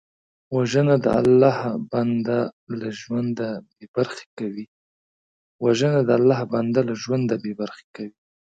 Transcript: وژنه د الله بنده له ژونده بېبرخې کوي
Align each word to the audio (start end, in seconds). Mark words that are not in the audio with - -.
وژنه 0.55 0.95
د 1.05 1.07
الله 1.19 1.57
بنده 6.57 6.79
له 6.87 6.93
ژونده 7.03 7.33
بېبرخې 7.43 7.85
کوي 7.95 8.15